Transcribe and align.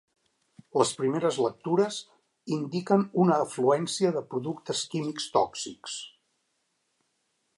Les 0.81 0.93
primeres 1.01 1.35
lectures 1.45 1.99
indiquen 2.55 3.05
una 3.25 3.37
afluència 3.45 4.13
de 4.17 4.25
productes 4.33 4.83
químics 4.95 5.31
tòxics. 5.39 5.99